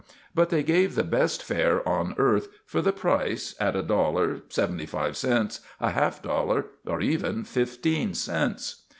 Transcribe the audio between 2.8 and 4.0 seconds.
the price, at a